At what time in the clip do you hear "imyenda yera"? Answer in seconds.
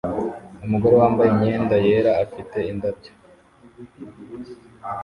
1.31-2.11